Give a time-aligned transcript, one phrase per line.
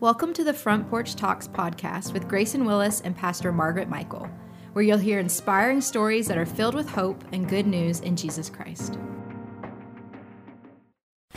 [0.00, 4.30] Welcome to the Front Porch Talks podcast with Grayson Willis and Pastor Margaret Michael,
[4.72, 8.48] where you'll hear inspiring stories that are filled with hope and good news in Jesus
[8.48, 8.96] Christ.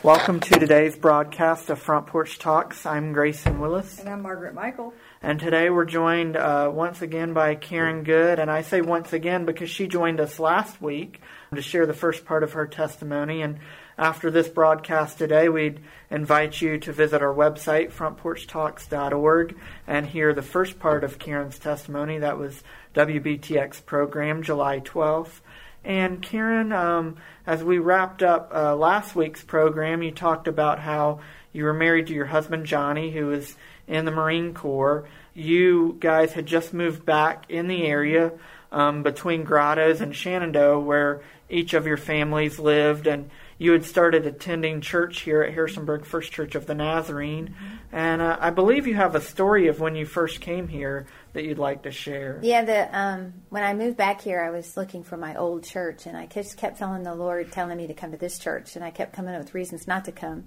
[0.03, 2.85] Welcome to today's broadcast of Front Porch Talks.
[2.85, 3.99] I'm Grayson Willis.
[3.99, 4.93] And I'm Margaret Michael.
[5.23, 8.37] And today we're joined uh, once again by Karen Good.
[8.37, 11.19] And I say once again because she joined us last week
[11.53, 13.41] to share the first part of her testimony.
[13.41, 13.57] And
[14.01, 15.79] after this broadcast today, we'd
[16.09, 19.55] invite you to visit our website, frontporchtalks.org,
[19.85, 22.17] and hear the first part of Karen's testimony.
[22.17, 22.63] That was
[22.95, 25.41] WBTX program, July 12th.
[25.85, 31.19] And Karen, um, as we wrapped up uh, last week's program, you talked about how
[31.53, 33.55] you were married to your husband Johnny, who was
[33.87, 35.07] in the Marine Corps.
[35.35, 38.31] You guys had just moved back in the area
[38.71, 44.25] um, between Grottoes and Shenandoah, where each of your families lived, and you had started
[44.25, 47.53] attending church here at Harrisonburg First Church of the Nazarene,
[47.91, 51.43] and uh, I believe you have a story of when you first came here that
[51.43, 52.39] you'd like to share.
[52.41, 56.05] Yeah, the um, when I moved back here, I was looking for my old church,
[56.05, 58.85] and I just kept telling the Lord telling me to come to this church, and
[58.85, 60.45] I kept coming up with reasons not to come.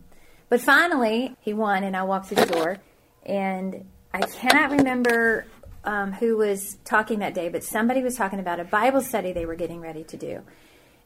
[0.49, 2.79] But finally, He won, and I walked through the door,
[3.25, 5.47] and I cannot remember
[5.85, 9.47] um, who was talking that day, but somebody was talking about a Bible study they
[9.47, 10.43] were getting ready to do.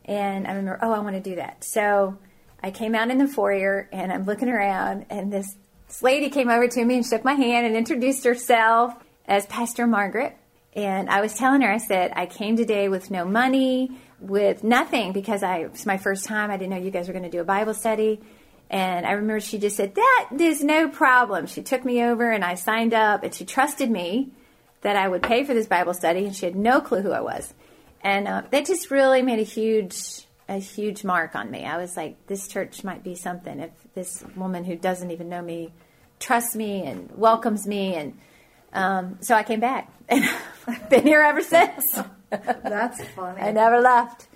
[0.05, 1.65] And I remember, oh, I want to do that.
[1.65, 2.19] So
[2.63, 6.49] I came out in the foyer and I'm looking around, and this, this lady came
[6.49, 8.95] over to me and shook my hand and introduced herself
[9.27, 10.37] as Pastor Margaret.
[10.75, 15.13] And I was telling her, I said, I came today with no money, with nothing,
[15.13, 16.51] because I, it was my first time.
[16.51, 18.21] I didn't know you guys were going to do a Bible study.
[18.71, 21.47] And I remember she just said, That is no problem.
[21.47, 24.31] She took me over and I signed up, and she trusted me
[24.83, 27.21] that I would pay for this Bible study, and she had no clue who I
[27.21, 27.55] was
[28.03, 31.67] and uh, that just really made a huge a huge mark on me.
[31.67, 35.43] I was like, this church might be something if this woman who doesn't even know
[35.43, 35.73] me
[36.21, 38.19] trusts me and welcomes me, and
[38.73, 40.25] um, so I came back, and
[40.67, 41.99] I've been here ever since.
[42.31, 43.41] That's funny.
[43.41, 44.29] I never left.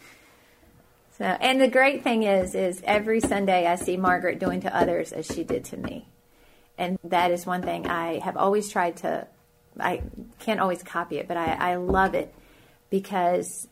[1.18, 5.12] So, and the great thing is, is every Sunday I see Margaret doing to others
[5.12, 6.08] as she did to me,
[6.76, 9.26] and that is one thing I have always tried to.
[9.78, 10.02] I
[10.38, 12.34] can't always copy it, but I, I love it
[12.90, 13.68] because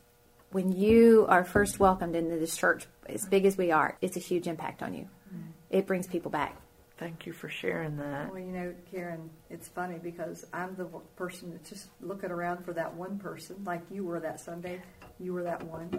[0.51, 4.21] when you are first welcomed into this church, as big as we are, it's a
[4.21, 5.09] huge impact on you.
[5.29, 5.51] Mm-hmm.
[5.71, 6.57] It brings people back.
[6.99, 8.31] Thank you for sharing that.
[8.31, 10.85] Well, you know, Karen, it's funny because I'm the
[11.17, 14.83] person that's just looking around for that one person, like you were that Sunday.
[15.19, 15.99] You were that one.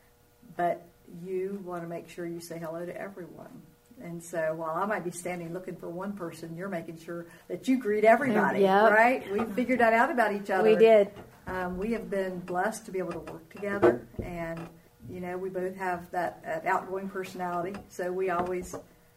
[0.55, 0.85] But
[1.23, 3.63] you want to make sure you say hello to everyone.
[4.03, 7.67] And so while I might be standing looking for one person, you're making sure that
[7.67, 8.91] you greet everybody, yep.
[8.91, 9.31] right?
[9.31, 10.69] We figured that out about each other.
[10.69, 11.11] We did.
[11.47, 14.59] Um, we have been blessed to be able to work together, and
[15.09, 17.73] you know, we both have that, that outgoing personality.
[17.89, 18.75] So we always,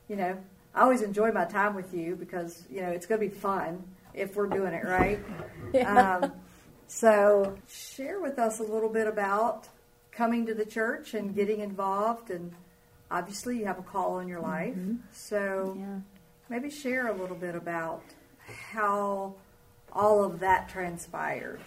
[0.09, 0.37] you know,
[0.75, 3.83] I always enjoy my time with you because you know it's going to be fun
[4.13, 5.21] if we're doing it right.
[5.73, 6.17] yeah.
[6.17, 6.33] um,
[6.87, 9.69] so share with us a little bit about
[10.11, 12.53] coming to the church and getting involved and
[13.15, 14.75] obviously you have a call in your life.
[14.75, 14.97] Mm-hmm.
[15.13, 16.01] So yeah.
[16.49, 18.03] maybe share a little bit about
[18.73, 19.35] how
[19.93, 21.61] all of that transpired.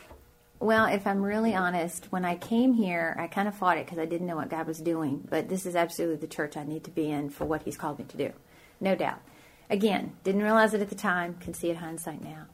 [0.59, 3.99] Well, if I'm really honest, when I came here, I kind of fought it because
[3.99, 5.25] I didn't know what God was doing.
[5.29, 7.99] But this is absolutely the church I need to be in for what He's called
[7.99, 8.33] me to do,
[8.81, 9.21] no doubt.
[9.69, 12.47] Again, didn't realize it at the time, can see it hindsight now.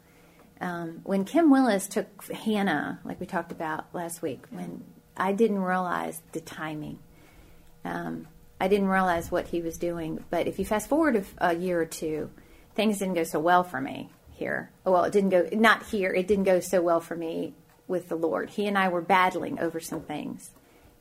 [0.60, 4.84] Um, when Kim Willis took Hannah, like we talked about last week, when
[5.16, 7.00] I didn't realize the timing.
[7.86, 8.28] Um,
[8.64, 10.24] I didn't realize what he was doing.
[10.30, 12.30] But if you fast forward a, a year or two,
[12.76, 14.72] things didn't go so well for me here.
[14.86, 17.56] Well, it didn't go, not here, it didn't go so well for me
[17.90, 18.52] with the Lord.
[18.52, 20.52] He and I were battling over some things.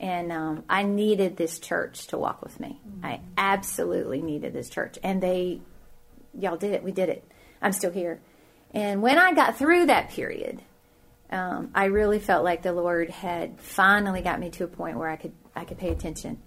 [0.00, 2.80] And um, I needed this church to walk with me.
[2.84, 3.06] Mm-hmm.
[3.06, 4.98] I absolutely needed this church.
[5.04, 5.60] And they,
[6.36, 6.82] y'all did it.
[6.82, 7.24] We did it.
[7.62, 8.20] I'm still here.
[8.74, 10.62] And when I got through that period,
[11.30, 15.08] um, I really felt like the Lord had finally got me to a point where
[15.08, 16.42] I could I could pay attention,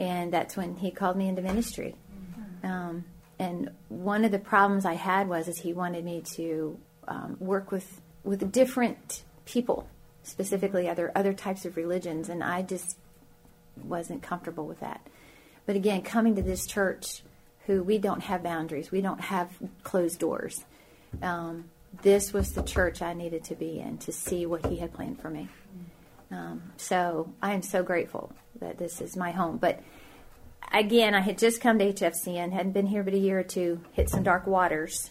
[0.00, 1.94] and that's when He called me into ministry.
[2.64, 3.04] Um,
[3.38, 7.70] and one of the problems I had was is He wanted me to um, work
[7.70, 9.88] with with different people,
[10.22, 12.96] specifically other other types of religions, and I just
[13.84, 15.06] wasn't comfortable with that.
[15.66, 17.22] But again, coming to this church,
[17.66, 19.50] who we don't have boundaries, we don't have
[19.84, 20.64] closed doors.
[21.22, 21.70] Um,
[22.02, 25.20] this was the church I needed to be in to see what He had planned
[25.20, 25.48] for me.
[26.30, 29.56] Um, so I am so grateful that this is my home.
[29.56, 29.82] But
[30.72, 33.80] again, I had just come to HFCN, hadn't been here but a year or two,
[33.92, 35.10] hit some dark waters.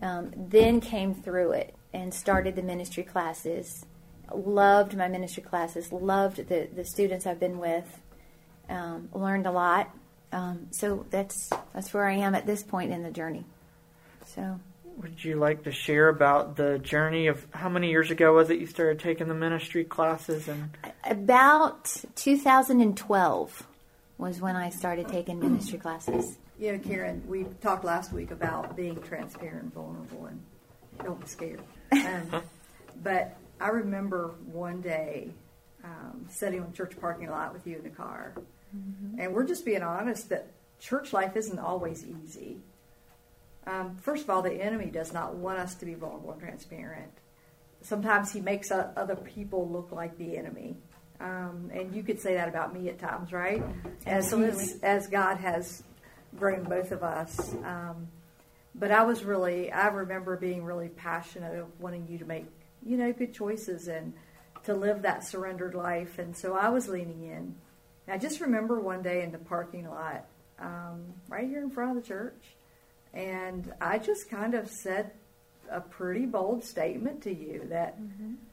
[0.00, 3.86] Um, then came through it and started the ministry classes.
[4.34, 5.92] Loved my ministry classes.
[5.92, 8.00] Loved the the students I've been with.
[8.68, 9.94] Um, learned a lot.
[10.32, 13.44] Um, so that's that's where I am at this point in the journey.
[14.24, 14.58] So
[14.98, 18.58] would you like to share about the journey of how many years ago was it
[18.58, 20.70] you started taking the ministry classes and
[21.04, 23.66] About 2012
[24.18, 26.38] was when I started taking ministry classes.
[26.58, 30.40] You know, Karen, we talked last week about being transparent and vulnerable, and
[31.02, 31.60] don't be scared.
[31.90, 32.42] Um,
[33.02, 35.30] but I remember one day
[35.82, 38.34] um, sitting on the church parking lot with you in the car,
[39.18, 42.58] and we're just being honest that church life isn't always easy.
[43.66, 47.12] Um, first of all, the enemy does not want us to be vulnerable and transparent.
[47.80, 50.76] Sometimes he makes other people look like the enemy.
[51.20, 53.62] Um, and you could say that about me at times, right?
[54.06, 54.32] As,
[54.82, 55.82] as God has
[56.36, 57.54] grown both of us.
[57.64, 58.08] Um,
[58.74, 62.46] but I was really, I remember being really passionate of wanting you to make,
[62.84, 64.12] you know, good choices and
[64.64, 66.18] to live that surrendered life.
[66.18, 67.54] And so I was leaning in.
[68.06, 70.24] And I just remember one day in the parking lot,
[70.58, 72.42] um, right here in front of the church,
[73.14, 75.10] and I just kind of said
[75.70, 77.96] a pretty bold statement to you that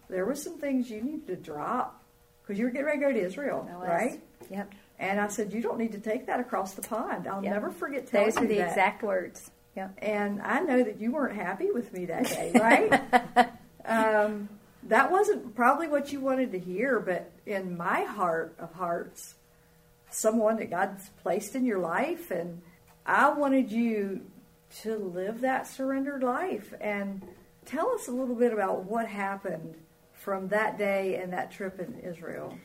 [0.09, 2.03] there were some things you needed to drop
[2.41, 4.19] because you were getting ready to go to Israel, right?
[4.49, 4.71] Yep.
[4.99, 7.27] And I said, you don't need to take that across the pond.
[7.27, 7.53] I'll Yep.
[7.53, 8.69] never forget telling Those were you the that.
[8.69, 9.49] exact words.
[9.75, 9.97] Yep.
[9.99, 13.49] And I know that you weren't happy with me that day, right?
[13.85, 14.49] um,
[14.83, 19.35] that wasn't probably what you wanted to hear, but in my heart of hearts,
[20.09, 22.61] someone that God's placed in your life, and
[23.05, 24.21] I wanted you
[24.81, 26.73] to live that surrendered life.
[26.79, 27.21] And
[27.65, 29.75] tell us a little bit about what happened
[30.13, 32.57] from that day and that trip in Israel.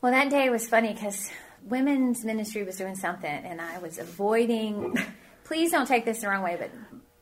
[0.00, 1.30] Well, that day was funny because
[1.64, 4.96] women's ministry was doing something, and I was avoiding.
[5.44, 6.70] please don't take this the wrong way, but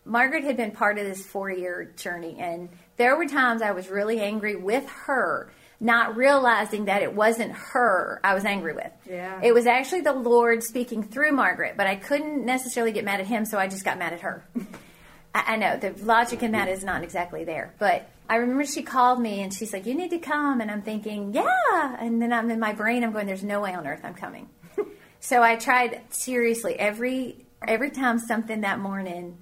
[0.05, 3.89] Margaret had been part of this four year journey, and there were times I was
[3.89, 5.51] really angry with her,
[5.81, 8.91] not realizing that it wasn't her I was angry with.
[9.09, 9.41] Yeah.
[9.43, 13.27] It was actually the Lord speaking through Margaret, but I couldn't necessarily get mad at
[13.27, 14.45] him, so I just got mad at her.
[15.35, 18.83] I, I know the logic in that is not exactly there, but I remember she
[18.83, 22.33] called me and she's like, "You need to come," and I'm thinking, "Yeah," and then
[22.33, 24.49] I'm in my brain, I'm going, "There's no way on earth I'm coming."
[25.21, 29.39] so I tried seriously every every time something that morning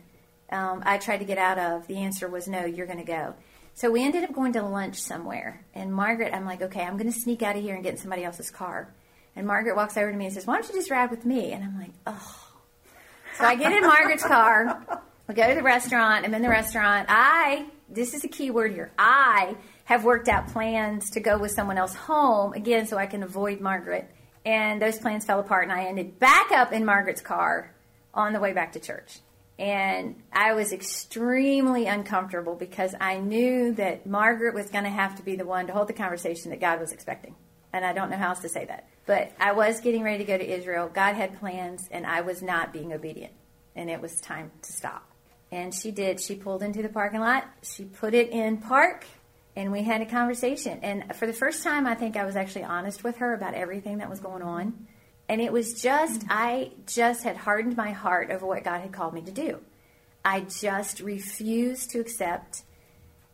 [0.50, 1.86] um, I tried to get out of.
[1.86, 2.64] The answer was no.
[2.64, 3.34] You're going to go.
[3.76, 7.12] So we ended up going to lunch somewhere, and Margaret, I'm like, "Okay, I'm going
[7.12, 8.94] to sneak out of here and get in somebody else's car."
[9.36, 11.52] And Margaret walks over to me and says, "Why don't you just ride with me?"
[11.52, 12.52] And I'm like, "Oh."
[13.36, 14.82] So I get in Margaret's car.
[15.28, 16.24] We go to the restaurant.
[16.24, 17.06] I'm in the restaurant.
[17.10, 21.50] I, this is a key word here, I have worked out plans to go with
[21.50, 24.10] someone else home, again, so I can avoid Margaret.
[24.46, 27.74] And those plans fell apart, and I ended back up in Margaret's car
[28.14, 29.18] on the way back to church.
[29.58, 35.22] And I was extremely uncomfortable because I knew that Margaret was going to have to
[35.22, 37.34] be the one to hold the conversation that God was expecting.
[37.72, 38.88] And I don't know how else to say that.
[39.06, 40.90] But I was getting ready to go to Israel.
[40.92, 43.32] God had plans, and I was not being obedient.
[43.74, 45.10] And it was time to stop.
[45.50, 46.20] And she did.
[46.20, 47.44] She pulled into the parking lot.
[47.62, 49.06] She put it in park,
[49.54, 50.80] and we had a conversation.
[50.82, 53.98] And for the first time, I think I was actually honest with her about everything
[53.98, 54.86] that was going on.
[55.28, 59.12] And it was just, I just had hardened my heart over what God had called
[59.14, 59.60] me to do.
[60.24, 62.62] I just refused to accept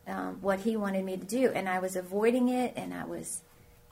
[0.06, 1.50] um, what He wanted me to do.
[1.50, 3.43] And I was avoiding it, and I was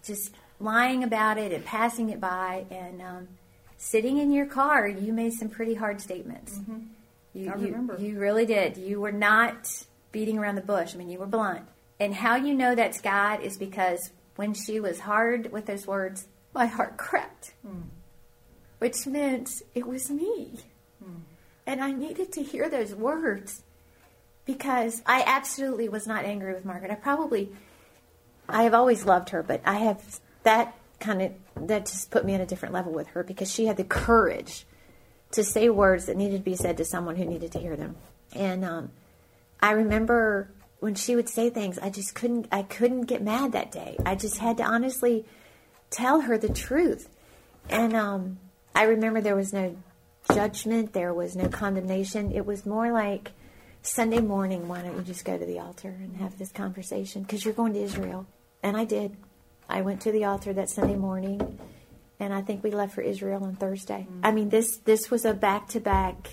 [0.03, 2.65] just lying about it and passing it by.
[2.71, 3.29] And um,
[3.77, 6.59] sitting in your car, you made some pretty hard statements.
[7.35, 7.97] You, I you- remember.
[7.99, 8.77] You, really did.
[8.77, 9.69] You were not
[10.13, 10.95] beating around the bush.
[10.95, 11.63] I mean, you were blunt.
[11.99, 16.27] And how you know that's God is because when she was hard with those words,
[16.55, 17.55] my heart cracked,
[18.79, 20.59] which meant it was me.
[21.67, 23.63] And I needed to hear those words
[24.45, 26.91] because I absolutely was not angry with Margaret.
[26.91, 27.51] I probably,
[28.49, 32.35] I have always loved her, but I have that kind of, that just put me
[32.35, 34.67] on a different level with her because she had the courage
[35.33, 37.95] to say words that needed to be said to someone who needed to hear them.
[38.35, 38.91] And um,
[39.61, 43.71] I remember when she would say things, I just couldn't, I couldn't get mad that
[43.71, 43.97] day.
[44.05, 45.25] I just had to honestly
[45.91, 47.09] tell her the truth.
[47.69, 48.39] And um,
[48.75, 49.77] I remember there was no
[50.33, 52.33] judgment, there was no condemnation.
[52.33, 53.33] It was more like
[53.83, 57.23] Sunday morning, why don't you just go to the altar and have this conversation?
[57.23, 58.27] Because you're going to Israel.
[58.63, 59.17] And I did.
[59.69, 61.59] I went to the altar that Sunday morning,
[62.19, 64.07] and I think we left for Israel on Thursday.
[64.23, 66.31] I mean, this this was a back to back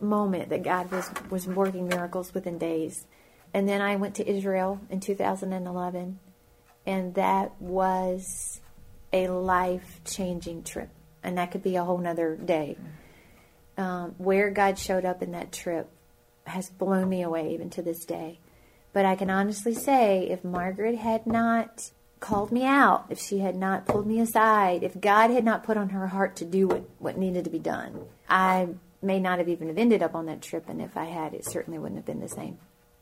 [0.00, 3.04] moment that God was was working miracles within days.
[3.52, 6.20] And then I went to Israel in 2011,
[6.90, 8.60] and that was
[9.12, 10.88] a life changing trip.
[11.22, 12.76] And that could be a whole nother day.
[13.76, 15.88] Um, where God showed up in that trip
[16.44, 18.40] has blown me away even to this day.
[18.92, 23.54] But I can honestly say if Margaret had not called me out, if she had
[23.54, 26.82] not pulled me aside, if God had not put on her heart to do what,
[26.98, 28.68] what needed to be done, I
[29.00, 31.48] may not have even have ended up on that trip, and if I had, it
[31.48, 32.58] certainly wouldn't have been the same.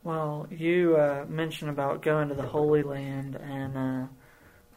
[0.09, 4.07] Well, you uh, mentioned about going to the Holy Land and uh,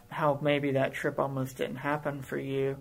[0.10, 2.76] how maybe that trip almost didn't happen for you.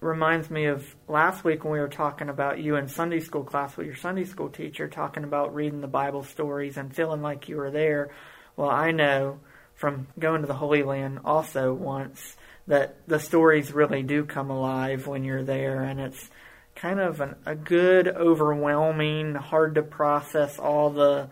[0.00, 3.76] Reminds me of last week when we were talking about you in Sunday school class
[3.76, 7.56] with your Sunday school teacher, talking about reading the Bible stories and feeling like you
[7.56, 8.10] were there.
[8.54, 9.40] Well, I know
[9.74, 12.36] from going to the Holy Land also once
[12.68, 16.30] that the stories really do come alive when you're there, and it's
[16.76, 21.30] kind of an, a good, overwhelming, hard to process all the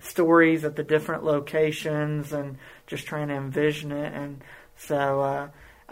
[0.00, 4.12] stories at the different locations and just trying to envision it.
[4.14, 4.42] And
[4.76, 5.20] so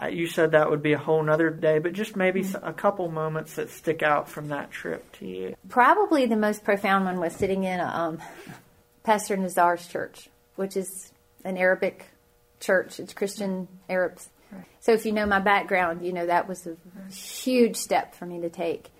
[0.01, 2.67] uh, you said that would be a whole nother day, but just maybe mm-hmm.
[2.67, 5.57] a couple moments that stick out from that trip to you.
[5.69, 8.19] Probably the most profound one was sitting in um,
[9.03, 11.13] Pastor Nazar's church, which is
[11.45, 12.07] an Arabic
[12.61, 13.01] church.
[13.01, 14.29] It's Christian Arabs.
[14.81, 16.77] So if you know my background, you know that was a
[17.13, 18.91] huge step for me to take.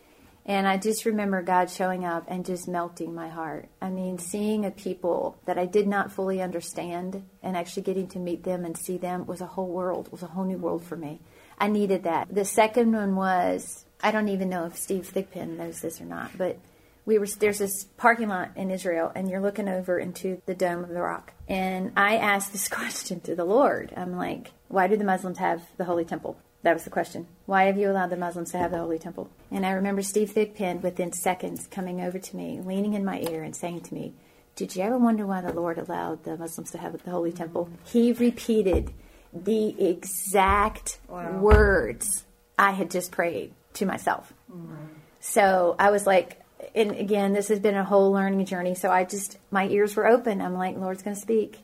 [0.49, 3.69] And I just remember God showing up and just melting my heart.
[3.83, 8.19] I mean, seeing a people that I did not fully understand and actually getting to
[8.19, 10.97] meet them and see them was a whole world, was a whole new world for
[10.97, 11.21] me.
[11.59, 12.35] I needed that.
[12.35, 16.31] The second one was I don't even know if Steve Thigpen knows this or not,
[16.39, 16.59] but
[17.05, 20.83] we were there's this parking lot in Israel and you're looking over into the dome
[20.83, 21.35] of the rock.
[21.47, 23.93] And I asked this question to the Lord.
[23.95, 26.39] I'm like, why do the Muslims have the holy temple?
[26.63, 27.29] That was the question.
[27.47, 29.31] Why have you allowed the Muslims to have the Holy Temple?
[29.51, 33.43] And I remember Steve Thigpen within seconds coming over to me, leaning in my ear
[33.45, 34.15] and saying to me,
[34.57, 37.71] Did you ever wonder why the Lord allowed the Muslims to have the Holy Temple?
[37.85, 38.93] He repeated
[39.33, 41.39] the exact wow.
[41.39, 42.25] words
[42.59, 44.33] I had just prayed to myself.
[44.51, 44.75] Mm-hmm.
[45.21, 46.41] So I was like,
[46.75, 48.75] and again, this has been a whole learning journey.
[48.75, 50.41] So I just, my ears were open.
[50.41, 51.61] I'm like, Lord's going to speak.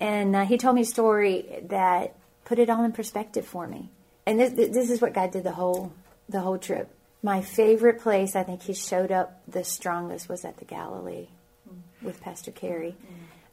[0.00, 2.14] And uh, he told me a story that
[2.46, 3.90] put it all in perspective for me
[4.28, 5.92] and this, this is what God did the whole
[6.28, 6.94] the whole trip.
[7.22, 11.28] My favorite place, I think he showed up the strongest, was at the Galilee
[12.02, 12.94] with Pastor Carey.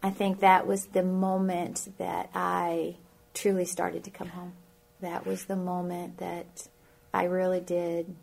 [0.03, 2.97] I think that was the moment that I
[3.33, 4.53] truly started to come home.
[4.99, 6.67] That was the moment that
[7.13, 8.13] I really did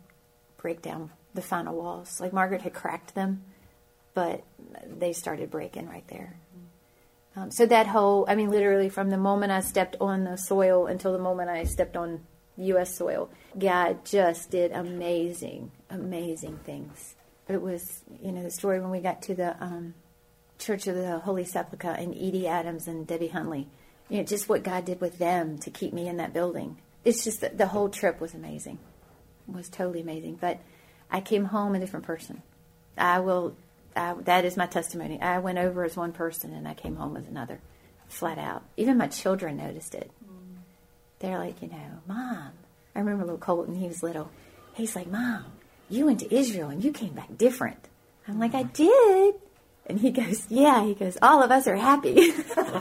[0.57, 2.21] break down the final walls.
[2.21, 3.43] Like Margaret had cracked them,
[4.13, 4.43] but
[4.87, 6.37] they started breaking right there.
[7.35, 10.85] Um, so that whole, I mean, literally from the moment I stepped on the soil
[10.85, 12.21] until the moment I stepped on
[12.57, 12.95] U.S.
[12.95, 13.29] soil.
[13.57, 17.15] God just did amazing, amazing things.
[17.47, 19.93] It was, you know, the story when we got to the um,
[20.59, 23.67] Church of the Holy Sepulchre and Edie Adams and Debbie Huntley.
[24.09, 26.77] You know, just what God did with them to keep me in that building.
[27.03, 28.79] It's just the whole trip was amazing.
[29.47, 30.37] It was totally amazing.
[30.39, 30.59] But
[31.11, 32.41] I came home a different person.
[32.97, 33.55] I will.
[33.95, 35.21] I, that is my testimony.
[35.21, 37.59] I went over as one person and I came home as another,
[38.07, 38.63] flat out.
[38.75, 40.09] Even my children noticed it
[41.23, 42.51] they're like, you know, Mom.
[42.93, 44.29] I remember little Colton, he was little.
[44.73, 45.45] He's like, Mom,
[45.89, 47.87] you went to Israel and you came back different.
[48.27, 49.35] I'm like, I did.
[49.85, 50.85] And he goes, Yeah.
[50.85, 52.31] He goes, All of us are happy.
[52.31, 52.73] from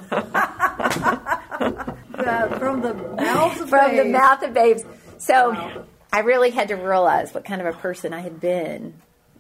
[2.83, 4.03] the mouth of from babes.
[4.03, 4.85] the mouth of babes.
[5.19, 5.85] So wow.
[6.13, 8.95] I really had to realize what kind of a person I had been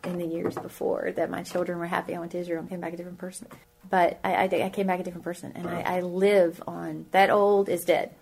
[0.04, 1.12] in the years before.
[1.14, 2.14] That my children were happy.
[2.14, 3.48] I went to Israel and came back a different person.
[3.90, 7.30] But I, I, I came back a different person, and I, I live on that
[7.30, 8.14] old is dead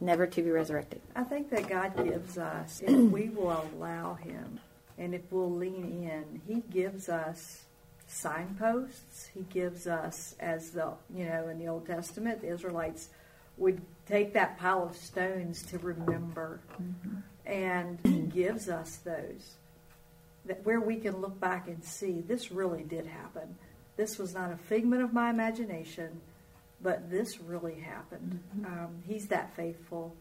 [0.00, 1.00] never to be resurrected.
[1.14, 4.60] I think that God gives us, if we will allow Him
[4.98, 7.64] and if we'll lean in, He gives us
[8.06, 9.28] signposts.
[9.34, 13.08] He gives us, as the, you know, in the Old Testament, the Israelites
[13.56, 16.60] would take that pile of stones to remember.
[16.80, 17.16] Mm-hmm.
[17.46, 19.56] And He gives us those
[20.46, 23.56] that where we can look back and see this really did happen.
[23.96, 26.20] This was not a figment of my imagination
[26.82, 28.40] but this really happened.
[28.56, 28.66] Mm-hmm.
[28.66, 30.14] Um, he's that faithful.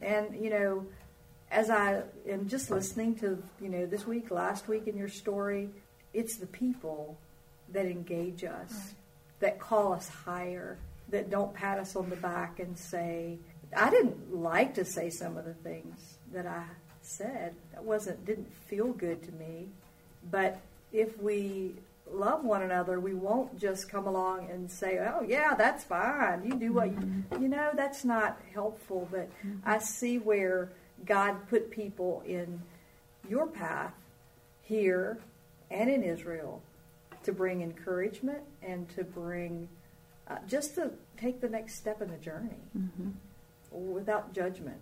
[0.00, 0.86] And, you know,
[1.50, 5.68] as I am just listening to, you know, this week, last week in your story,
[6.14, 7.18] it's the people
[7.72, 8.94] that engage us, right.
[9.40, 10.78] that call us higher,
[11.08, 13.38] that don't pat us on the back and say,
[13.76, 16.64] I didn't like to say some of the things that I
[17.02, 17.54] said.
[17.72, 19.68] That wasn't didn't feel good to me.
[20.30, 20.60] But
[20.92, 21.74] if we
[22.12, 26.44] love one another, we won't just come along and say, "Oh yeah, that's fine.
[26.44, 27.34] You do what mm-hmm.
[27.34, 29.08] you." You know, that's not helpful.
[29.10, 29.58] But mm-hmm.
[29.64, 30.70] I see where
[31.04, 32.60] God put people in
[33.28, 33.94] your path
[34.62, 35.18] here
[35.70, 36.62] and in Israel
[37.22, 39.68] to bring encouragement and to bring
[40.28, 43.10] uh, just to take the next step in the journey mm-hmm.
[43.92, 44.80] without judgment.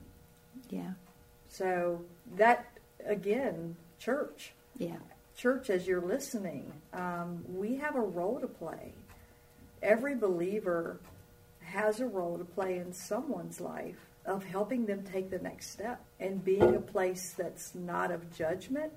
[0.71, 0.93] Yeah.
[1.49, 2.03] So
[2.37, 2.67] that
[3.07, 4.53] again, church.
[4.77, 4.97] Yeah
[5.39, 8.93] church, as you're listening, um, we have a role to play.
[9.83, 10.99] Every believer
[11.61, 13.95] has a role to play in someone's life
[14.27, 18.93] of helping them take the next step and being a place that's not of judgment,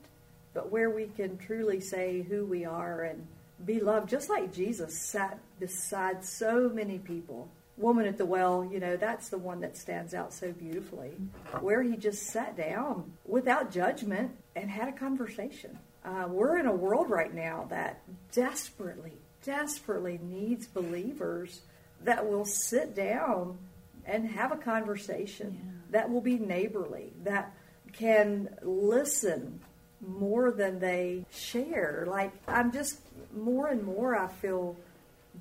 [0.55, 3.27] but where we can truly say who we are and
[3.63, 7.47] be loved, just like Jesus sat beside so many people.
[7.77, 11.11] Woman at the well, you know, that's the one that stands out so beautifully,
[11.59, 15.77] where he just sat down without judgment and had a conversation.
[16.03, 21.61] Uh, we're in a world right now that desperately, desperately needs believers
[22.03, 23.57] that will sit down
[24.05, 25.71] and have a conversation yeah.
[25.91, 27.53] that will be neighborly, that
[27.93, 29.59] can listen
[30.05, 32.05] more than they share.
[32.07, 32.99] Like, I'm just
[33.35, 34.75] more and more, I feel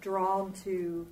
[0.01, 1.07] drawn to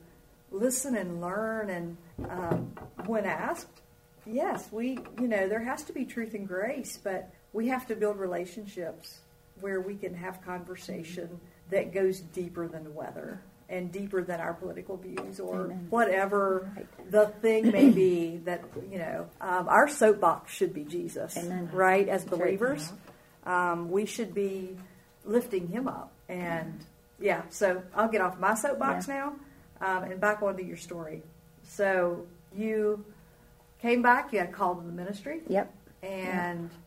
[0.51, 1.71] listen and learn.
[1.71, 1.97] And
[2.29, 2.73] um,
[3.07, 3.81] when asked,
[4.27, 7.97] yes, we, you know, there has to be truth and grace, but we have to
[7.97, 9.21] build relationships
[9.61, 14.55] where we can have conversation that goes deeper than the weather and deeper than our
[14.55, 15.87] political views or Amen.
[15.91, 17.11] whatever right.
[17.11, 21.69] the thing may be that you know um, our soapbox should be jesus Amen.
[21.73, 22.93] right as believers
[23.45, 24.77] um, we should be
[25.25, 26.85] lifting him up and
[27.21, 29.15] yeah so i'll get off my soapbox yeah.
[29.15, 29.35] now
[29.81, 31.23] um, and back onto your story
[31.63, 32.25] so
[32.57, 33.05] you
[33.83, 35.73] came back you had called to the ministry yep
[36.03, 36.81] and yep.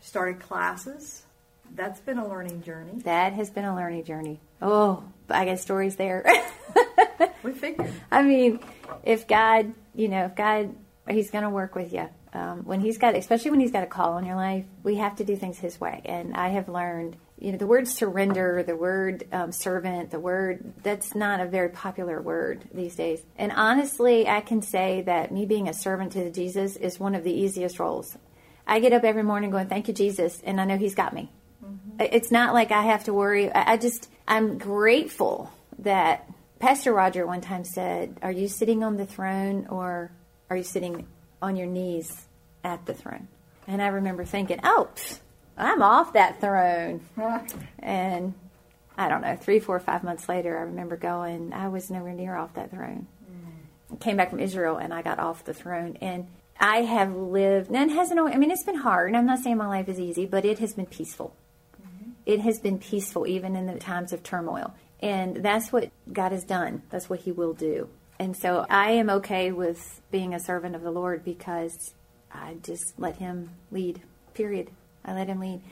[0.00, 1.22] started classes
[1.74, 5.96] that's been a learning journey that has been a learning journey oh I got stories
[5.96, 6.24] there.
[7.42, 7.92] we figured.
[8.10, 8.60] I mean,
[9.02, 10.74] if God, you know, if God,
[11.08, 12.08] He's going to work with you.
[12.32, 15.16] Um, when He's got, especially when He's got a call on your life, we have
[15.16, 16.02] to do things His way.
[16.04, 20.72] And I have learned, you know, the word surrender, the word um, servant, the word
[20.82, 23.20] that's not a very popular word these days.
[23.36, 27.24] And honestly, I can say that me being a servant to Jesus is one of
[27.24, 28.16] the easiest roles.
[28.66, 31.30] I get up every morning going, "Thank you, Jesus," and I know He's got me.
[31.98, 33.50] It's not like I have to worry.
[33.52, 35.50] I just I'm grateful
[35.80, 40.10] that Pastor Roger one time said, Are you sitting on the throne or
[40.50, 41.06] are you sitting
[41.40, 42.26] on your knees
[42.62, 43.28] at the throne?
[43.66, 44.88] And I remember thinking, Oh,
[45.56, 47.00] I'm off that throne.
[47.78, 48.34] and
[48.96, 52.36] I don't know, three, four, five months later, I remember going, I was nowhere near
[52.36, 53.06] off that throne.
[53.92, 55.96] I came back from Israel and I got off the throne.
[56.00, 56.26] And
[56.60, 59.08] I have lived, and it hasn't, I mean, it's been hard.
[59.08, 61.34] And I'm not saying my life is easy, but it has been peaceful
[62.28, 64.74] it has been peaceful even in the times of turmoil.
[65.00, 66.82] And that's what God has done.
[66.90, 67.88] That's what He will do.
[68.18, 71.94] And so I am okay with being a servant of the Lord because
[72.30, 74.02] I just let Him lead,
[74.34, 74.70] period.
[75.04, 75.62] I let Him lead.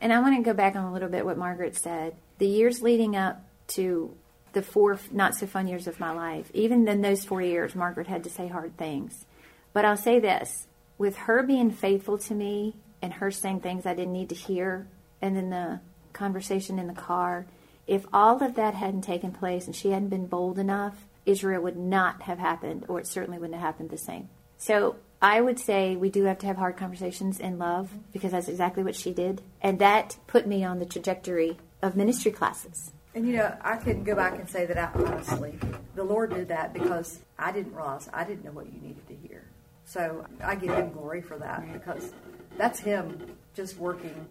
[0.00, 2.14] And I want to go back on a little bit what Margaret said.
[2.38, 4.14] The years leading up to
[4.52, 8.06] the four not so fun years of my life, even in those four years, Margaret
[8.06, 9.26] had to say hard things.
[9.72, 13.94] But I'll say this with her being faithful to me and her saying things I
[13.94, 14.86] didn't need to hear,
[15.20, 15.80] and then the
[16.14, 17.46] conversation in the car,
[17.86, 21.76] if all of that hadn't taken place and she hadn't been bold enough, Israel would
[21.76, 24.28] not have happened, or it certainly wouldn't have happened the same.
[24.56, 28.48] So I would say we do have to have hard conversations in love because that's
[28.48, 29.42] exactly what she did.
[29.60, 32.92] And that put me on the trajectory of ministry classes.
[33.14, 35.58] And you know, I can go back and say that honestly,
[35.94, 39.14] the Lord did that because I didn't realize I didn't know what you needed to
[39.14, 39.44] hear.
[39.84, 42.12] So I give Him glory for that because
[42.56, 44.26] that's Him just working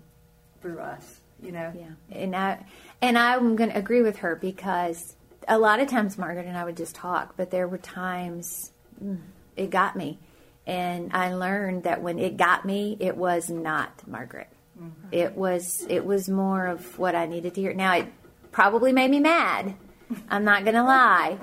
[0.62, 1.71] through us you know.
[1.75, 2.65] Yeah, and I
[3.01, 5.15] and I'm going to agree with her because
[5.47, 8.71] a lot of times Margaret and I would just talk, but there were times
[9.03, 9.19] mm,
[9.56, 10.19] it got me,
[10.65, 14.47] and I learned that when it got me, it was not Margaret.
[14.79, 15.08] Mm-hmm.
[15.12, 17.73] It was it was more of what I needed to hear.
[17.73, 18.08] Now it
[18.51, 19.75] probably made me mad.
[20.29, 21.38] I'm not going to lie.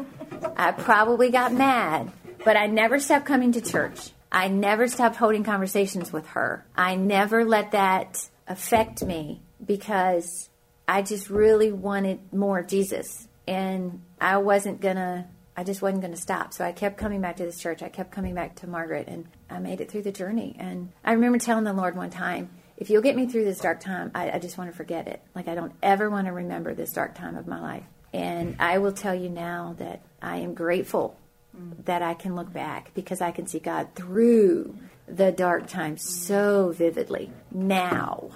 [0.56, 2.12] I probably got mad,
[2.44, 4.10] but I never stopped coming to church.
[4.32, 6.64] I never stopped holding conversations with her.
[6.76, 10.48] I never let that affect me because
[10.86, 13.28] I just really wanted more of Jesus.
[13.46, 16.52] And I wasn't going to, I just wasn't going to stop.
[16.52, 17.82] So I kept coming back to this church.
[17.82, 20.56] I kept coming back to Margaret, and I made it through the journey.
[20.58, 23.80] And I remember telling the Lord one time, if you'll get me through this dark
[23.80, 25.22] time, I, I just want to forget it.
[25.34, 27.84] Like, I don't ever want to remember this dark time of my life.
[28.12, 31.16] And I will tell you now that I am grateful
[31.56, 31.84] mm.
[31.84, 36.72] that I can look back because I can see God through the dark times so
[36.72, 38.30] vividly now.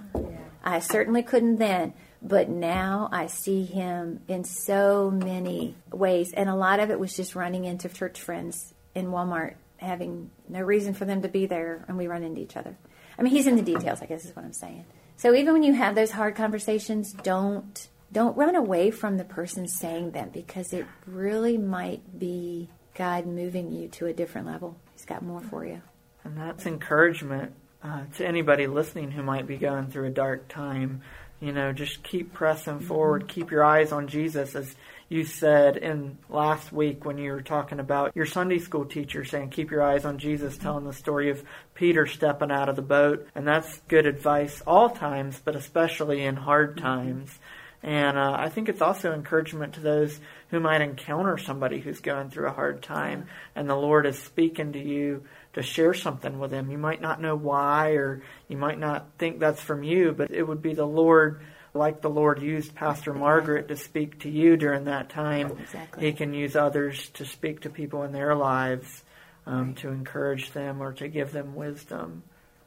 [0.65, 6.33] I certainly couldn't then, but now I see him in so many ways.
[6.33, 10.61] And a lot of it was just running into church friends in Walmart, having no
[10.61, 12.77] reason for them to be there, and we run into each other.
[13.19, 14.87] I mean, he's in the details, I guess is what I'm saying.
[15.17, 19.67] So even when you have those hard conversations, don't don't run away from the person
[19.67, 24.77] saying them because it really might be God moving you to a different level.
[24.93, 25.83] He's got more for you.
[26.23, 27.53] And that's encouragement
[27.85, 31.03] uh, to anybody listening who might be going through a dark time,
[31.41, 33.29] you know, just keep pressing forward.
[33.29, 34.75] Keep your eyes on Jesus, as
[35.11, 39.51] you said in last week when you were talking about your Sunday school teacher saying,
[39.51, 41.45] keep your eyes on Jesus, telling the story of
[41.75, 43.29] Peter stepping out of the boat.
[43.35, 47.39] And that's good advice all times, but especially in hard times.
[47.83, 50.19] And uh, I think it's also encouragement to those
[50.49, 54.73] who might encounter somebody who's going through a hard time and the Lord is speaking
[54.73, 56.71] to you to share something with them.
[56.71, 60.43] You might not know why or you might not think that's from you, but it
[60.43, 61.41] would be the Lord,
[61.73, 65.53] like the Lord used Pastor Margaret to speak to you during that time.
[65.61, 66.07] Exactly.
[66.07, 69.03] He can use others to speak to people in their lives
[69.47, 72.23] um, to encourage them or to give them wisdom.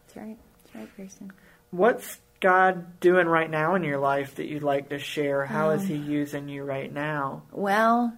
[0.07, 0.37] That's right.
[0.63, 1.31] That's right, Grayson.
[1.71, 5.45] What's God doing right now in your life that you'd like to share?
[5.45, 7.43] How is He Um, using you right now?
[7.51, 8.13] Well,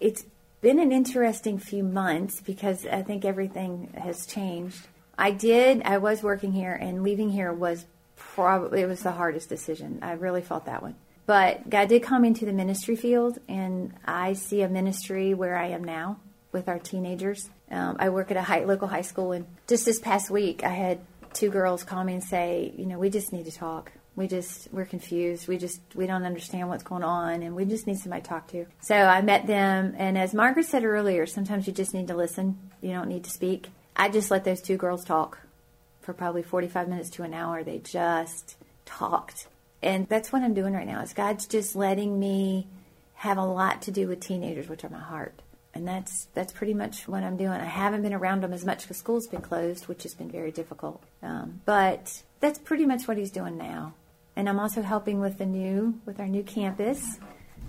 [0.00, 0.24] it's
[0.60, 4.86] been an interesting few months because I think everything has changed.
[5.16, 7.84] I did, I was working here, and leaving here was
[8.16, 9.98] probably, it was the hardest decision.
[10.02, 10.96] I really felt that one.
[11.26, 15.68] But God did come into the ministry field, and I see a ministry where I
[15.68, 16.18] am now
[16.52, 17.48] with our teenagers.
[17.70, 20.70] Um, I work at a high, local high school, and just this past week, I
[20.70, 21.00] had
[21.32, 23.92] two girls call me and say, you know, we just need to talk.
[24.20, 25.48] We just we're confused.
[25.48, 28.48] We just we don't understand what's going on, and we just need somebody to talk
[28.48, 28.66] to.
[28.82, 32.58] So I met them, and as Margaret said earlier, sometimes you just need to listen.
[32.82, 33.70] You don't need to speak.
[33.96, 35.38] I just let those two girls talk
[36.02, 37.64] for probably forty-five minutes to an hour.
[37.64, 39.48] They just talked,
[39.82, 41.00] and that's what I'm doing right now.
[41.00, 42.66] Is God's just letting me
[43.14, 45.40] have a lot to do with teenagers, which are my heart
[45.72, 47.52] and that's that's pretty much what I'm doing.
[47.52, 50.50] I haven't been around them as much because school's been closed, which has been very
[50.50, 51.02] difficult.
[51.22, 53.94] Um, but that's pretty much what he's doing now.
[54.36, 57.18] And I'm also helping with the new with our new campus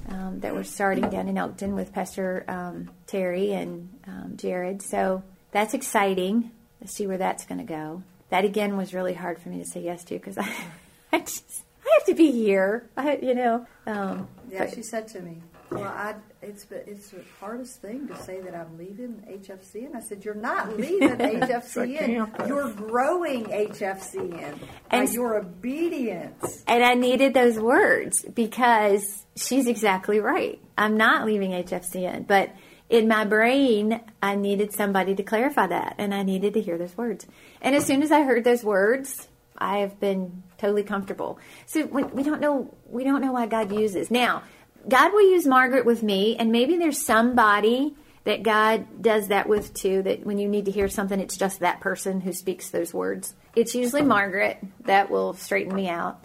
[0.09, 4.81] um, that we're starting down in Elkton with Pastor um, Terry and um, Jared.
[4.81, 6.51] So that's exciting.
[6.79, 8.03] Let's see where that's going to go.
[8.29, 10.49] That again was really hard for me to say yes to because I,
[11.11, 12.89] I just I have to be here.
[12.95, 13.65] I, you know.
[13.85, 18.07] Um, Yeah, but- she said to me, "Well, I it's the- it's the hardest thing
[18.07, 22.47] to say that I'm leaving HFC." And I said, "You're not leaving HFCN.
[22.47, 30.19] You're growing HFCN by And- your obedience." And I needed those words because she's exactly
[30.19, 30.59] right.
[30.77, 32.49] I'm not leaving HFCN, but
[32.89, 36.97] in my brain, I needed somebody to clarify that, and I needed to hear those
[36.97, 37.25] words.
[37.61, 41.39] And as soon as I heard those words, I have been totally comfortable.
[41.67, 44.43] So we, we don't know we don't know why God uses now.
[44.87, 49.73] God will use Margaret with me, and maybe there's somebody that God does that with
[49.73, 50.01] too.
[50.03, 53.33] That when you need to hear something, it's just that person who speaks those words.
[53.55, 56.23] It's usually Margaret that will straighten me out.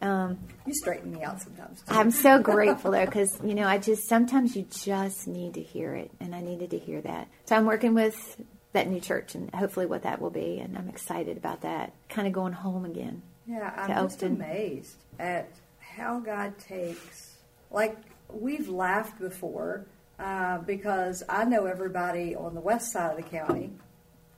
[0.00, 1.82] Um, You straighten me out sometimes.
[1.82, 1.94] Too.
[1.94, 5.94] I'm so grateful though, because you know, I just sometimes you just need to hear
[5.94, 7.28] it, and I needed to hear that.
[7.44, 8.36] So I'm working with
[8.72, 11.92] that new church, and hopefully what that will be, and I'm excited about that.
[12.08, 13.22] Kind of going home again.
[13.46, 17.31] Yeah, I'm just amazed at how God takes.
[17.72, 17.96] Like
[18.28, 19.86] we've laughed before
[20.18, 23.72] uh, because I know everybody on the west side of the county,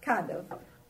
[0.00, 0.46] kind of.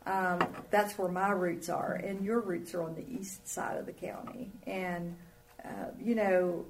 [0.06, 3.86] Um, that's where my roots are, and your roots are on the east side of
[3.86, 4.50] the county.
[4.66, 5.16] And
[5.64, 6.66] uh, you know,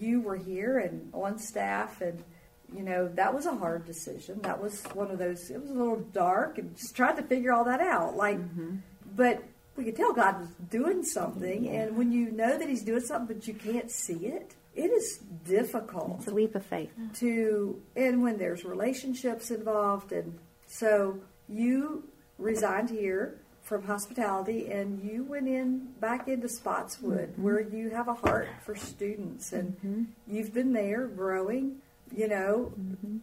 [0.00, 2.22] you were here and on staff, and
[2.74, 4.40] you know that was a hard decision.
[4.42, 5.48] That was one of those.
[5.50, 8.16] It was a little dark, and just trying to figure all that out.
[8.16, 8.38] Like,
[9.14, 9.44] but
[9.76, 13.36] we could tell God was doing something, and when you know that He's doing something,
[13.36, 16.90] but you can't see it, it is difficult It's a leap of faith.
[17.16, 22.04] to and when there's relationships involved and so you
[22.38, 27.42] resigned here from hospitality and you went in back into Spotswood mm-hmm.
[27.42, 30.02] where you have a heart for students and mm-hmm.
[30.26, 31.76] you've been there growing
[32.14, 33.18] you know mm-hmm.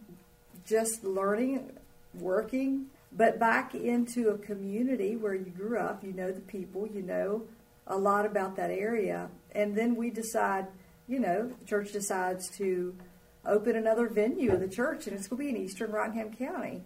[0.66, 1.70] just learning
[2.14, 7.02] working but back into a community where you grew up you know the people you
[7.02, 7.42] know
[7.86, 10.66] a lot about that area and then we decide
[11.10, 12.94] you know the church decides to
[13.44, 16.82] open another venue of the church and it's going to be in eastern rockingham county.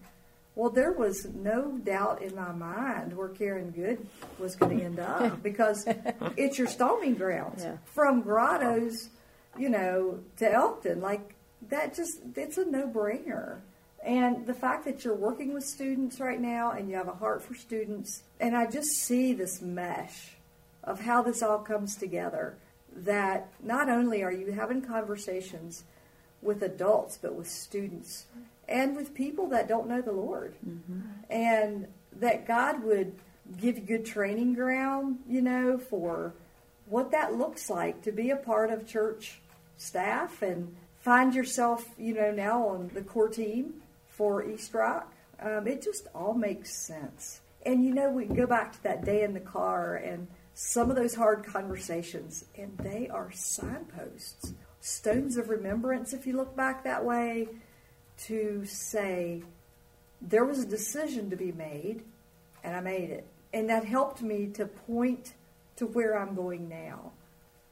[0.56, 4.06] Well there was no doubt in my mind where karen good
[4.38, 5.86] was going to end up because
[6.36, 7.62] it's your stomping grounds.
[7.62, 7.76] Yeah.
[7.84, 9.10] from Grottoes
[9.58, 11.34] you know to elkton like
[11.68, 13.60] that just it's a no-brainer.
[14.06, 17.42] And the fact that you're working with students right now and you have a heart
[17.42, 20.36] for students and i just see this mesh
[20.82, 22.56] of how this all comes together
[22.96, 25.84] that not only are you having conversations
[26.42, 28.26] with adults but with students
[28.68, 30.54] and with people that don't know the lord.
[31.30, 33.12] And that god would
[33.60, 36.32] give you good training ground you know for
[36.86, 39.40] what that looks like to be a part of church
[39.76, 43.74] staff and find yourself you know now on the core team
[44.14, 45.12] for east rock.
[45.40, 47.40] Um, it just all makes sense.
[47.66, 50.96] And you know we go back to that day in the car and some of
[50.96, 57.04] those hard conversations, and they are signposts, stones of remembrance, if you look back that
[57.04, 57.48] way,
[58.16, 59.42] to say,
[60.20, 62.04] there was a decision to be made,
[62.62, 63.26] and I made it.
[63.52, 65.34] And that helped me to point
[65.76, 67.12] to where I'm going now.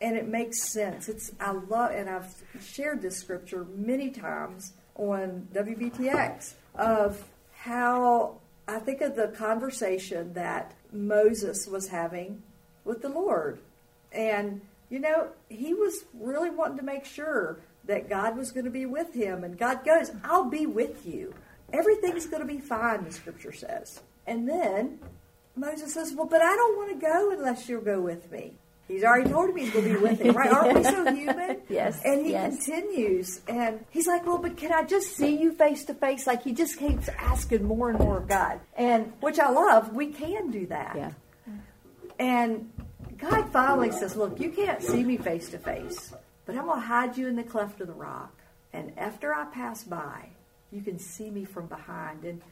[0.00, 1.08] And it makes sense.
[1.08, 7.22] It's I love and I've shared this scripture many times on WBTX of
[7.54, 12.42] how I think of the conversation that Moses was having
[12.84, 13.58] with the Lord.
[14.12, 18.70] And, you know, he was really wanting to make sure that God was going to
[18.70, 19.44] be with him.
[19.44, 21.34] And God goes, I'll be with you.
[21.72, 24.00] Everything's going to be fine, the scripture says.
[24.26, 24.98] And then
[25.56, 28.52] Moses says, Well, but I don't want to go unless you'll go with me.
[28.88, 30.50] He's already told me he's going to be with him, right?
[30.50, 31.58] Aren't we so human?
[31.68, 32.02] Yes.
[32.04, 32.56] And he yes.
[32.56, 36.42] continues, and he's like, "Well, but can I just see you face to face?" Like
[36.42, 39.94] he just keeps asking more and more of God, and which I love.
[39.94, 40.94] We can do that.
[40.96, 41.12] Yeah.
[42.18, 42.72] And
[43.18, 46.12] God finally says, "Look, you can't see me face to face,
[46.46, 48.32] but I'm going to hide you in the cleft of the rock,
[48.72, 50.30] and after I pass by,
[50.70, 52.42] you can see me from behind." And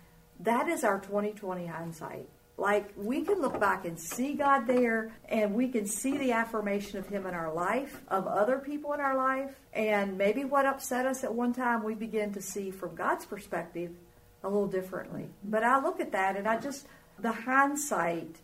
[0.41, 2.29] that is our 2020 hindsight.
[2.57, 6.99] Like we can look back and see God there, and we can see the affirmation
[6.99, 11.07] of Him in our life, of other people in our life, and maybe what upset
[11.07, 13.93] us at one time, we begin to see from God's perspective
[14.43, 15.31] a little differently.
[15.43, 16.87] But I look at that, and I just
[17.19, 18.37] the hindsight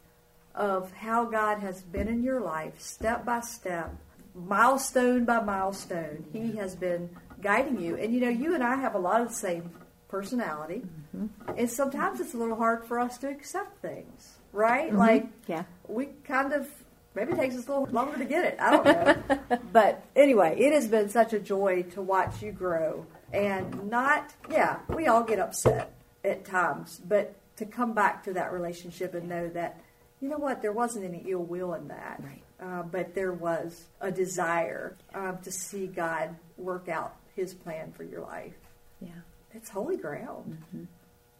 [0.56, 3.94] of how God has been in your life, step by step,
[4.34, 6.24] milestone by milestone.
[6.32, 7.10] He has been
[7.42, 9.70] guiding you, and you know, you and I have a lot of the same
[10.08, 10.82] personality.
[11.16, 11.58] Mm-hmm.
[11.58, 14.88] And sometimes it's a little hard for us to accept things, right?
[14.88, 14.98] Mm-hmm.
[14.98, 15.64] Like, Yeah.
[15.88, 16.68] we kind of,
[17.14, 18.56] maybe it takes us a little longer to get it.
[18.60, 19.58] I don't know.
[19.72, 24.78] but anyway, it has been such a joy to watch you grow and not, yeah,
[24.88, 25.92] we all get upset
[26.24, 29.80] at times, but to come back to that relationship and know that,
[30.26, 32.20] you know what, there wasn't any ill will in that.
[32.20, 32.42] Right.
[32.60, 38.02] Uh, but there was a desire um, to see God work out his plan for
[38.02, 38.54] your life
[39.00, 39.10] Yeah.
[39.52, 40.58] it's holy ground.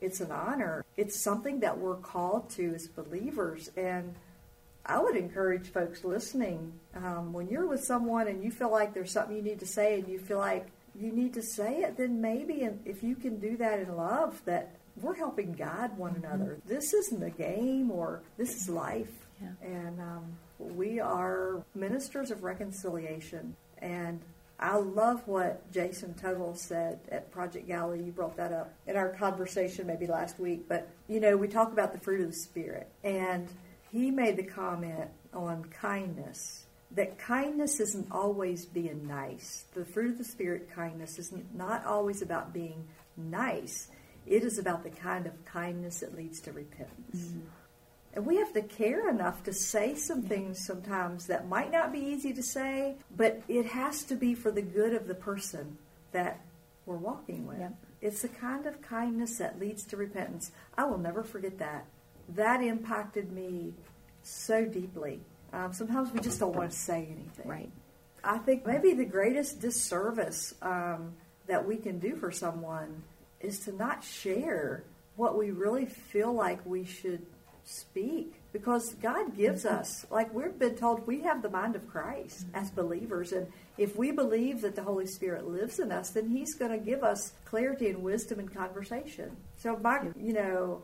[0.01, 0.85] It's an honor.
[0.96, 3.70] It's something that we're called to as believers.
[3.77, 4.14] And
[4.85, 9.11] I would encourage folks listening um, when you're with someone and you feel like there's
[9.11, 12.20] something you need to say and you feel like you need to say it, then
[12.20, 16.59] maybe and if you can do that in love, that we're helping guide one another.
[16.66, 19.12] This isn't a game or this is life.
[19.40, 19.48] Yeah.
[19.62, 23.54] And um, we are ministers of reconciliation.
[23.78, 24.20] And
[24.59, 28.04] I love what Jason Total said at Project Galilee.
[28.04, 30.66] You brought that up in our conversation maybe last week.
[30.68, 32.88] But, you know, we talk about the fruit of the Spirit.
[33.04, 33.48] And
[33.92, 39.64] he made the comment on kindness that kindness isn't always being nice.
[39.74, 43.88] The fruit of the Spirit, kindness, is not always about being nice,
[44.26, 47.32] it is about the kind of kindness that leads to repentance.
[48.12, 51.98] And we have to care enough to say some things sometimes that might not be
[51.98, 55.76] easy to say, but it has to be for the good of the person
[56.12, 56.40] that
[56.86, 57.58] we're walking with.
[57.58, 57.74] Yep.
[58.00, 60.50] It's the kind of kindness that leads to repentance.
[60.78, 61.86] I will never forget that.
[62.30, 63.74] That impacted me
[64.22, 65.20] so deeply.
[65.52, 67.46] Um, sometimes we just don't want to say anything.
[67.46, 67.70] Right.
[68.24, 71.14] I think maybe the greatest disservice um,
[71.46, 73.02] that we can do for someone
[73.40, 74.85] is to not share
[75.16, 77.25] what we really feel like we should
[77.64, 79.77] speak because God gives mm-hmm.
[79.77, 82.57] us, like we've been told, we have the mind of Christ mm-hmm.
[82.57, 83.33] as believers.
[83.33, 86.79] And if we believe that the Holy Spirit lives in us, then He's going to
[86.79, 89.37] give us clarity and wisdom in conversation.
[89.59, 90.83] So, my, you know,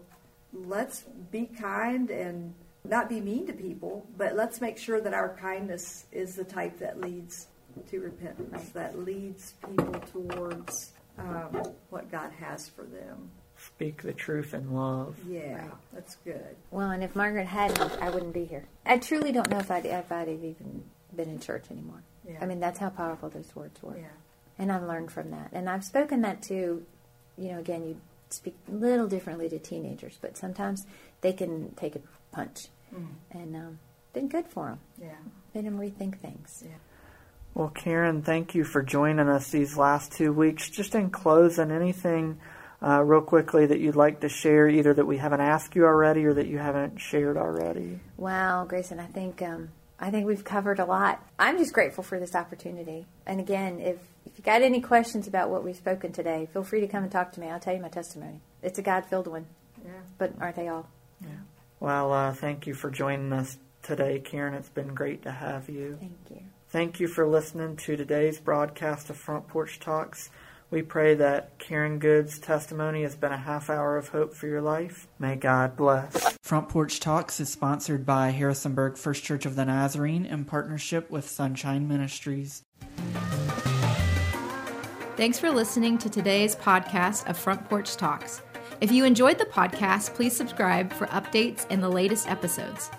[0.53, 2.53] let's be kind and
[2.85, 6.79] not be mean to people, but let's make sure that our kindness is the type
[6.81, 7.47] that leads
[7.91, 13.31] to repentance, that leads people towards um, what God has for them.
[13.57, 15.17] Speak the truth in love.
[15.29, 15.71] Yeah, Right.
[15.93, 16.57] that's good.
[16.71, 18.65] Well, and if Margaret hadn't, I wouldn't be here.
[18.85, 20.83] I truly don't know if I'd, if I'd have even
[21.15, 22.03] been in church anymore.
[22.29, 22.39] Yeah.
[22.41, 23.97] I mean, that's how powerful those words were.
[23.97, 24.07] Yeah.
[24.59, 25.51] And I've learned from that.
[25.53, 26.85] And I've spoken that to,
[27.39, 30.87] you know, again, you speak a little differently to teenagers, but sometimes
[31.21, 32.01] they can take a
[32.33, 32.69] punch.
[33.31, 33.79] And um,
[34.13, 34.81] been good for them.
[35.01, 35.15] Yeah.
[35.55, 36.63] Made them rethink things.
[36.67, 36.73] Yeah.
[37.55, 40.71] Well, Karen, thank you for joining us these last two weeks.
[40.71, 42.41] Just in closing, anything
[42.83, 46.25] uh, real quickly that you'd like to share, either that we haven't asked you already
[46.25, 48.01] or that you haven't shared already?
[48.17, 49.69] Wow, Grayson, I think um,
[50.01, 51.23] I think we've covered a lot.
[51.39, 53.07] I'm just grateful for this opportunity.
[53.27, 56.81] And again, if if you got any questions about what we've spoken today, feel free
[56.81, 57.49] to come and talk to me.
[57.49, 58.41] I'll tell you my testimony.
[58.63, 59.47] It's a God-filled one,
[59.85, 59.91] Yeah.
[60.17, 60.89] but aren't they all?
[61.21, 61.29] Yeah.
[61.81, 64.55] Well, uh, thank you for joining us today, Karen.
[64.55, 65.99] It's been great to have you.
[66.01, 66.43] Thank you.
[66.73, 70.31] Thank you for listening to today's broadcast of Front Porch Talks.
[70.71, 74.63] We pray that Karen Good's testimony has been a half hour of hope for your
[74.63, 75.07] life.
[75.19, 76.39] May God bless.
[76.41, 81.29] Front Porch Talks is sponsored by Harrisonburg First Church of the Nazarene in partnership with
[81.29, 82.63] Sunshine Ministries.
[85.19, 88.41] Thanks for listening to today's podcast of Front Porch Talks.
[88.81, 92.91] If you enjoyed the podcast, please subscribe for updates and the latest episodes.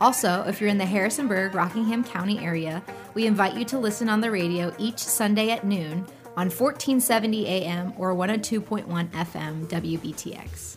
[0.00, 2.82] Also, if you're in the Harrisonburg, Rockingham County area,
[3.12, 7.92] we invite you to listen on the radio each Sunday at noon on 1470 AM
[7.98, 10.76] or 102.1 FM WBTX.